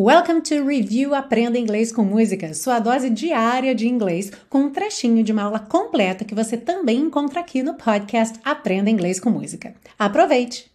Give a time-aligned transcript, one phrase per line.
[0.00, 5.24] Welcome to Review Aprenda Inglês com Música, sua dose diária de inglês, com um trechinho
[5.24, 9.74] de uma aula completa que você também encontra aqui no podcast Aprenda Inglês com Música.
[9.98, 10.70] Aproveite!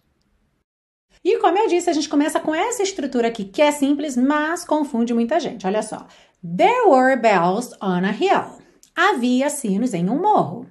[1.24, 4.62] E como eu disse, a gente começa com essa estrutura aqui, que é simples, mas
[4.62, 5.66] confunde muita gente.
[5.66, 6.06] Olha só.
[6.42, 8.58] There were bells on a hill.
[8.94, 10.66] Havia sinos em um morro.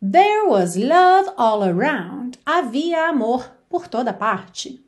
[0.00, 2.38] There was love all around.
[2.46, 4.85] Havia amor por toda parte.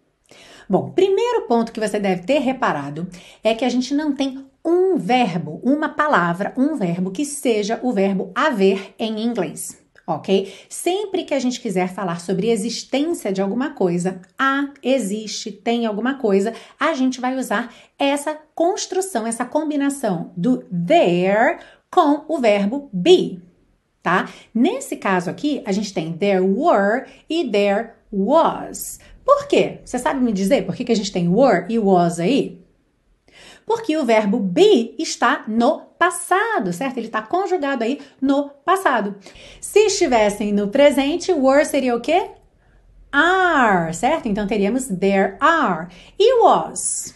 [0.69, 3.09] Bom, primeiro ponto que você deve ter reparado
[3.43, 7.91] é que a gente não tem um verbo, uma palavra, um verbo que seja o
[7.91, 9.83] verbo haver em inglês.
[10.07, 10.53] Ok?
[10.69, 16.15] Sempre que a gente quiser falar sobre existência de alguma coisa, há, existe, tem alguma
[16.15, 21.59] coisa, a gente vai usar essa construção, essa combinação do there
[21.91, 23.41] com o verbo be,
[24.03, 24.29] tá?
[24.55, 28.99] Nesse caso aqui, a gente tem there were e there was.
[29.29, 29.81] Por quê?
[29.85, 32.65] Você sabe me dizer por que, a gente tem were e was aí?
[33.67, 36.97] Porque o verbo be está no passado, certo?
[36.97, 39.17] Ele está conjugado aí no passado.
[39.61, 42.31] Se estivessem no presente, were seria o quê?
[43.13, 44.29] Are, certo?
[44.29, 45.89] Então teríamos there are.
[46.19, 47.15] E was?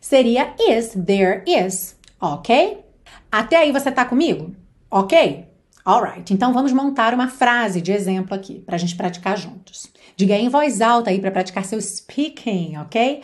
[0.00, 2.82] Seria is, there is, ok?
[3.30, 4.56] Até aí você tá comigo?
[4.90, 5.44] Ok?
[5.86, 9.86] Alright, então vamos montar uma frase de exemplo aqui para a gente praticar juntos.
[10.16, 13.22] Diga em voz alta aí para praticar seu speaking, ok?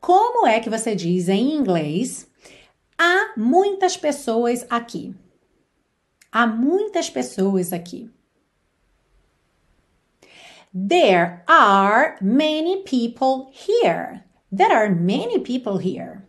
[0.00, 2.30] Como é que você diz em inglês?
[2.96, 5.12] Há muitas pessoas aqui.
[6.30, 8.08] Há muitas pessoas aqui.
[10.72, 14.22] There are many people here.
[14.56, 16.22] There are many people here.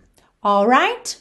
[0.45, 1.17] Alright?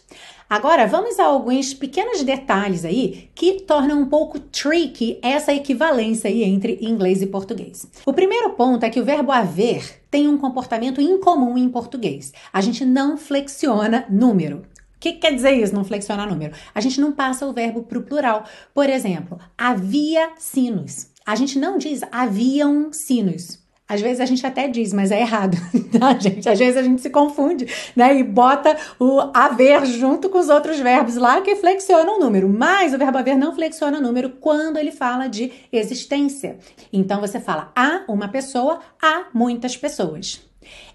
[0.51, 6.45] Agora, vamos a alguns pequenos detalhes aí que tornam um pouco tricky essa equivalência aí
[6.45, 7.89] entre inglês e português.
[8.05, 12.35] O primeiro ponto é que o verbo haver tem um comportamento incomum em português.
[12.53, 14.59] A gente não flexiona número.
[14.59, 16.55] O que quer dizer isso, não flexionar número?
[16.75, 18.45] A gente não passa o verbo para o plural.
[18.75, 21.07] Por exemplo, havia sinos.
[21.25, 23.64] A gente não diz haviam sinos.
[23.95, 25.57] Às vezes a gente até diz, mas é errado,
[25.99, 26.49] tá, gente?
[26.49, 28.19] Às vezes a gente se confunde, né?
[28.19, 32.49] E bota o haver junto com os outros verbos lá que flexionam o número.
[32.49, 36.59] Mas o verbo haver não flexiona o número quando ele fala de existência.
[36.93, 40.43] Então você fala há uma pessoa, há muitas pessoas.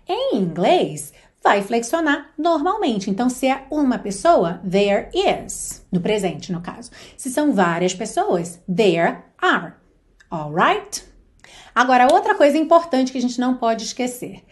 [0.08, 3.10] Em inglês, vai flexionar normalmente.
[3.10, 5.86] Então, se é uma pessoa, there is.
[5.92, 6.92] No presente, no caso.
[7.16, 9.74] Se são várias pessoas, there are.
[10.30, 11.09] Alright?
[11.74, 14.44] Agora, outra coisa importante que a gente não pode esquecer.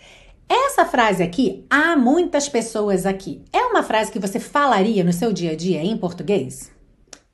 [0.49, 5.33] Essa frase aqui, há muitas pessoas aqui, é uma frase que você falaria no seu
[5.33, 6.71] dia a dia em português?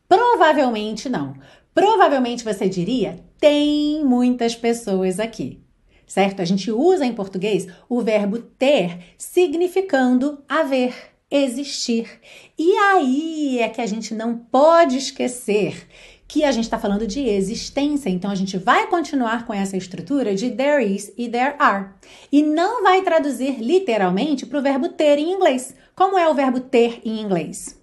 [0.10, 1.36] Provavelmente não.
[1.74, 5.60] Provavelmente você diria: tem muitas pessoas aqui.
[6.06, 6.42] Certo?
[6.42, 10.94] A gente usa em português o verbo ter significando haver,
[11.32, 12.20] existir.
[12.58, 15.88] E aí é que a gente não pode esquecer
[16.34, 18.10] que a gente está falando de existência.
[18.10, 21.90] Então a gente vai continuar com essa estrutura de there is e there are.
[22.32, 25.76] E não vai traduzir literalmente para o verbo ter em inglês.
[25.96, 27.80] Como é o verbo ter em inglês?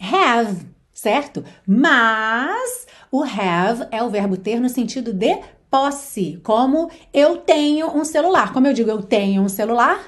[0.00, 1.44] Have, certo?
[1.66, 8.04] Mas o have é o verbo ter no sentido de posse, como eu tenho um
[8.04, 8.52] celular.
[8.52, 9.98] Como eu digo, eu tenho um celular?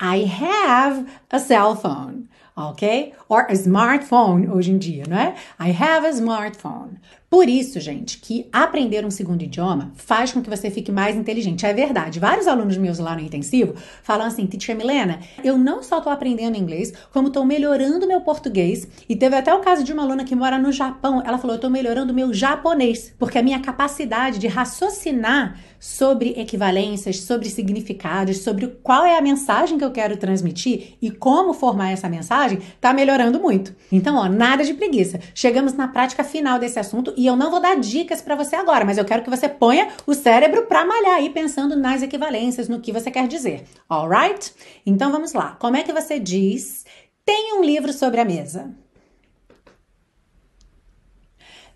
[0.00, 3.12] I have a cell phone ok?
[3.28, 5.34] Or a smartphone hoje em dia, não é?
[5.60, 6.98] I have a smartphone.
[7.30, 11.66] Por isso, gente, que aprender um segundo idioma faz com que você fique mais inteligente.
[11.66, 12.18] É verdade.
[12.18, 16.56] Vários alunos meus lá no intensivo falam assim: Teacher Milena, eu não só estou aprendendo
[16.56, 18.88] inglês, como estou melhorando meu português.
[19.06, 21.22] E teve até o caso de uma aluna que mora no Japão.
[21.22, 27.20] Ela falou: eu estou melhorando meu japonês, porque a minha capacidade de raciocinar sobre equivalências,
[27.20, 32.08] sobre significados, sobre qual é a mensagem que eu quero transmitir e como formar essa
[32.08, 33.74] mensagem está melhorando muito.
[33.92, 35.20] Então, ó, nada de preguiça.
[35.34, 38.84] Chegamos na prática final desse assunto e eu não vou dar dicas para você agora,
[38.84, 42.80] mas eu quero que você ponha o cérebro para malhar aí pensando nas equivalências, no
[42.80, 43.64] que você quer dizer.
[43.88, 44.54] Alright?
[44.86, 45.56] Então vamos lá.
[45.58, 46.86] Como é que você diz?
[47.24, 48.72] Tem um livro sobre a mesa.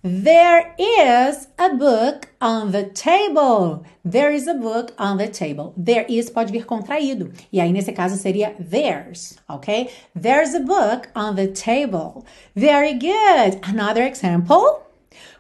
[0.04, 3.84] There is a book on the table.
[4.04, 5.74] There is a book on the table.
[5.76, 7.32] There is pode vir contraído.
[7.52, 9.90] E aí, nesse caso, seria there's, ok?
[10.14, 12.24] There's a book on the table.
[12.54, 13.60] Very good.
[13.62, 14.91] Another example.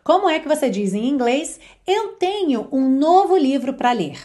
[0.04, 1.60] Como é que você diz em inglês?
[1.86, 4.18] Eu tenho um novo livro para ler.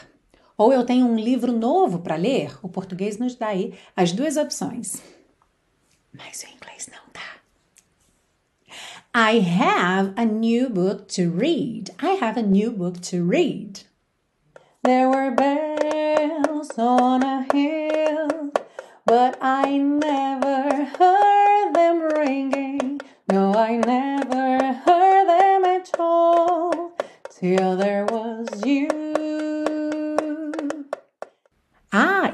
[0.58, 2.58] Ou eu tenho um livro novo para ler.
[2.64, 5.02] O português nos dá aí as duas opções.
[6.12, 7.38] Mas o inglês não dá.
[9.14, 11.92] I have a new book to read.
[12.02, 13.82] I have a new book to read.
[14.84, 18.52] There were bells on a hill
[19.08, 23.00] but I never heard them ringing.
[23.32, 24.67] No, I never